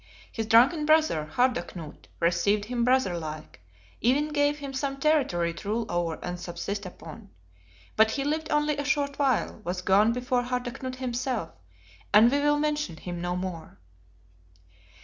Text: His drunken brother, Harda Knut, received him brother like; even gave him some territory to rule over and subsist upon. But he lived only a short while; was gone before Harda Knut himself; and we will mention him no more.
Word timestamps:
His 0.31 0.47
drunken 0.47 0.87
brother, 0.87 1.25
Harda 1.31 1.61
Knut, 1.61 2.07
received 2.19 2.65
him 2.65 2.83
brother 2.83 3.15
like; 3.19 3.61
even 4.01 4.29
gave 4.29 4.57
him 4.57 4.73
some 4.73 4.99
territory 4.99 5.53
to 5.53 5.69
rule 5.69 5.85
over 5.89 6.17
and 6.23 6.39
subsist 6.39 6.87
upon. 6.87 7.29
But 7.95 8.09
he 8.09 8.23
lived 8.23 8.49
only 8.51 8.77
a 8.77 8.83
short 8.83 9.19
while; 9.19 9.61
was 9.63 9.83
gone 9.83 10.11
before 10.11 10.41
Harda 10.41 10.71
Knut 10.71 10.95
himself; 10.95 11.51
and 12.15 12.31
we 12.31 12.39
will 12.39 12.57
mention 12.57 12.97
him 12.97 13.21
no 13.21 13.35
more. 13.35 13.77